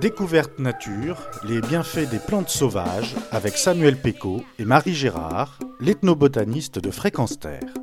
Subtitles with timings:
[0.00, 1.16] Découverte nature,
[1.48, 7.74] les bienfaits des plantes sauvages avec Samuel Péco et Marie Gérard, l'ethnobotaniste de Fréquence Terre.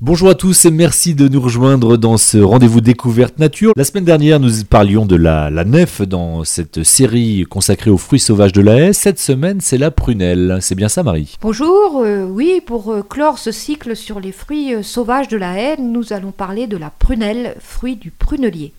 [0.00, 3.72] Bonjour à tous et merci de nous rejoindre dans ce rendez-vous découverte nature.
[3.76, 8.52] La semaine dernière, nous parlions de la, nef dans cette série consacrée aux fruits sauvages
[8.52, 8.92] de la haie.
[8.92, 10.58] Cette semaine, c'est la prunelle.
[10.60, 11.36] C'est bien ça, Marie?
[11.40, 12.02] Bonjour.
[12.04, 15.76] Euh, oui, pour euh, clore ce cycle sur les fruits euh, sauvages de la haie,
[15.80, 18.72] nous allons parler de la prunelle, fruit du prunelier.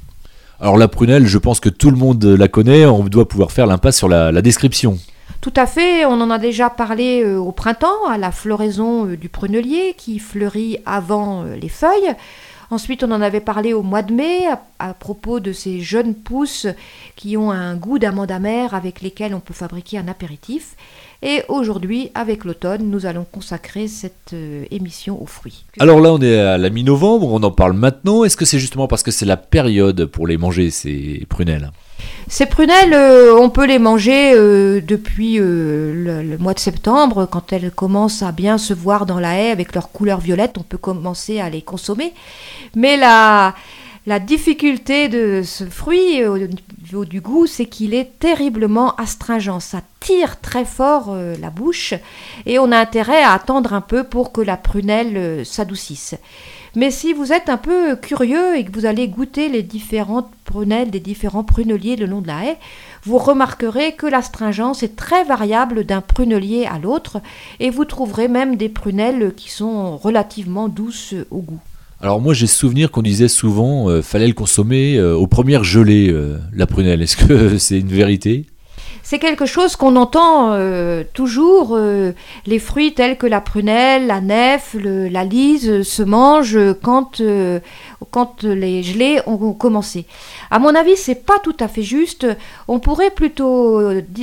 [0.65, 2.87] Alors la prunelle, je pense que tout le monde la connaît.
[2.87, 4.97] On doit pouvoir faire l'impasse sur la description.
[5.45, 9.15] Tout à fait, on en a déjà parlé euh, au printemps, à la floraison euh,
[9.15, 12.15] du prunelier qui fleurit avant euh, les feuilles.
[12.71, 14.47] Ensuite, on en avait parlé au mois de mai
[14.79, 16.65] à, propos de ces jeunes pousses
[17.15, 20.75] qui ont un goût d'amande amère avec lesquelles on peut fabriquer un apéritif.
[21.25, 24.35] Et aujourd'hui, avec l'automne, nous allons consacrer cette
[24.69, 25.65] émission aux fruits.
[25.79, 28.23] Alors là, on est à la mi-novembre, on en parle maintenant.
[28.23, 31.71] Est-ce que c'est justement parce que c'est la période pour les manger, ces prunelles?
[32.27, 37.53] Ces prunelles, euh, on peut les manger euh, depuis euh, le, mois de septembre, quand
[37.53, 40.77] elles commencent à bien se voir dans la haie avec leur couleur violette, on peut
[40.77, 42.13] commencer à les consommer.
[42.75, 43.53] Mais la,
[44.07, 49.59] la difficulté de ce fruit au niveau du goût, c'est qu'il est terriblement astringent.
[49.59, 51.95] Ça tire très fort la bouche
[52.45, 56.15] et on a intérêt à attendre un peu pour que la prunelle s'adoucisse.
[56.75, 60.91] Mais si vous êtes un peu curieux et que vous allez goûter les différentes prunelles
[60.91, 62.57] des différents pruneliers le long de la haie,
[63.03, 67.21] vous remarquerez que l'astringence est très variable d'un prunelier à l'autre
[67.61, 71.61] et vous trouverez même des prunelles qui sont relativement douces au goût.
[72.01, 76.09] Alors moi j'ai souvenir qu'on disait souvent euh, fallait le consommer euh, aux premières gelées
[76.09, 77.01] euh, la prunelle.
[77.01, 78.47] Est-ce que c'est une vérité?
[79.05, 81.75] C'est quelque chose qu'on entend euh, toujours.
[81.77, 82.13] Euh,
[82.47, 87.59] les fruits tels que la prunelle, la nef, la lise se mangent quand, euh,
[88.41, 90.07] les gelées ont commencé.
[90.49, 92.25] À mon avis, c'est pas tout à fait juste.
[92.67, 93.79] On pourrait plutôt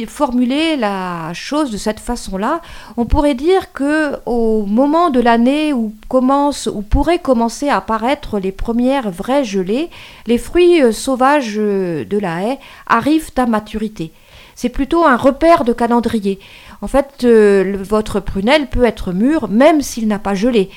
[0.08, 2.60] formuler la chose de cette façon-là.
[2.96, 8.40] On pourrait dire que au moment de l'année où commence, où pourraient commencer à apparaître
[8.40, 9.90] les premières vraies gelées,
[10.26, 12.58] les fruits sauvages de la haie
[12.88, 14.10] arrivent à maturité.
[14.54, 16.38] C'est plutôt un repère de calendrier.
[16.80, 20.70] En fait, euh, votre prunelle peut être mûre même s'il n'a pas gelé.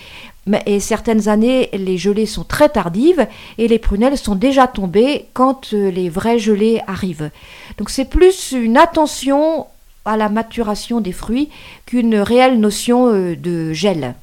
[0.67, 3.25] Et certaines années, les gelées sont très tardives
[3.57, 7.31] et les prunelles sont déjà tombées quand euh, les vraies gelées arrivent.
[7.79, 9.65] Donc c'est plus une attention
[10.05, 11.49] à la maturation des fruits
[11.87, 14.13] qu'une réelle notion euh, de gel.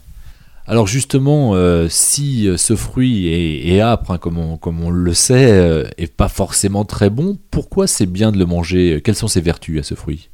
[0.67, 1.55] Alors justement,
[1.89, 7.11] si ce fruit est, âpre, hein, comme, on, le sait, euh, et pas forcément très
[7.11, 9.01] bon, pourquoi c'est bien de le manger?
[9.05, 10.31] Quelles sont ses vertus à ce fruit?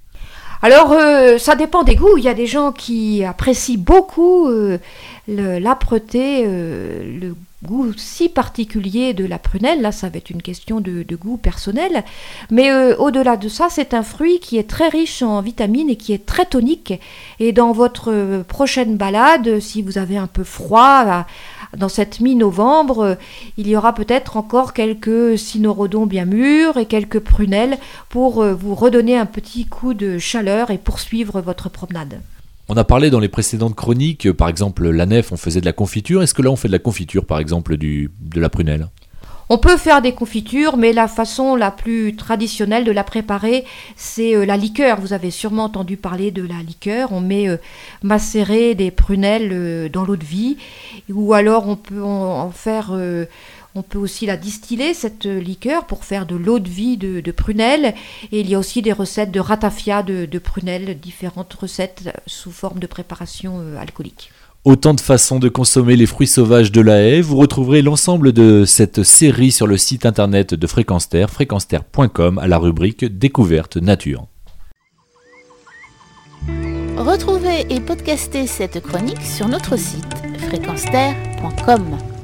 [0.61, 2.19] Alors, euh, ça dépend des goûts.
[2.19, 4.79] Il y a des gens qui apprécient beaucoup euh,
[5.29, 9.83] l'âpreté, euh, le goût si particulier de la prunelle.
[9.83, 12.05] Là, ça va être une question de, goût personnel.
[12.51, 16.13] Mais au-delà de ça, c'est un fruit qui est très riche en vitamines et qui
[16.13, 16.95] est très tonique.
[17.41, 21.27] Et dans votre prochaine balade, si vous avez un peu froid,
[21.77, 23.19] dans cette mi-novembre,
[23.57, 28.75] il y aura peut-être encore quelques cynorhodons bien mûrs et quelques prunelles pour euh, vous
[28.75, 32.21] redonner un petit coup de chaleur et poursuivre votre promenade.
[32.69, 35.73] On a parlé dans les précédentes chroniques, par exemple la nef, on faisait de la
[35.73, 36.23] confiture.
[36.23, 38.89] Est-ce que là on fait de la confiture, par exemple, de la prunelle?
[39.51, 43.65] On peut faire des confitures, mais la façon la plus traditionnelle de la préparer,
[43.97, 45.01] c'est euh, la liqueur.
[45.01, 47.13] Vous avez sûrement entendu parler de la liqueur.
[47.13, 47.57] On met euh,
[48.03, 50.59] macérer des prunelles euh, dans l'eau de vie,
[51.09, 52.93] ou alors on peut en, faire.
[53.75, 57.95] on peut aussi la distiller, cette liqueur, pour faire de l'eau de vie de, prunelles.
[58.33, 62.51] Et il y a aussi des recettes de ratafia de, de prunelles, différentes recettes sous
[62.51, 64.31] forme de préparation alcoolique.
[64.65, 67.21] Autant de façons de consommer les fruits sauvages de la haie.
[67.21, 71.31] Vous retrouverez l'ensemble de cette série sur le site internet de Fréquence Terre,
[72.39, 74.27] à la rubrique Découverte Nature.
[76.97, 80.05] Retrouvez et podcastez cette chronique sur notre site
[80.49, 82.18] fréquenceterre.com.